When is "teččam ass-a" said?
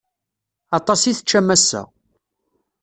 1.17-1.81